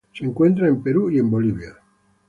Se 0.15 0.25
encuentra 0.25 0.67
en 0.67 0.81
Perú 0.81 1.11
y 1.11 1.21
Bolivia. 1.21 1.75